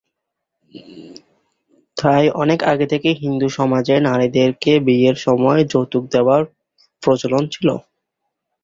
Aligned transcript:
তাই 1.97 2.25
অনেক 2.41 2.59
আগে 2.71 2.85
থেকেই 2.91 3.15
হিন্দু 3.23 3.47
সমাজে 3.57 3.95
নারীদেরকে 4.07 4.71
বিয়ের 4.87 5.17
সময়ে 5.25 5.61
যৌতুক 5.71 6.03
দেবার 6.13 6.41
প্রচলন 7.03 7.43
ছিল। 7.53 7.67